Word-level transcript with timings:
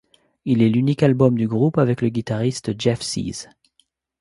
Il 0.45 0.63
est 0.63 0.69
l'unique 0.69 1.03
album 1.03 1.37
du 1.37 1.47
groupe 1.47 1.77
avec 1.77 2.01
le 2.01 2.09
guitariste 2.09 2.71
Jeff 2.79 3.03
Cease. 3.03 3.49